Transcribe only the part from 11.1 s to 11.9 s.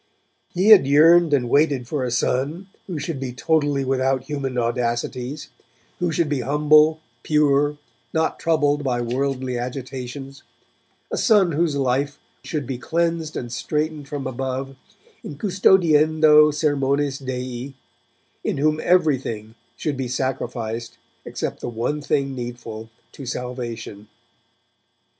a son whose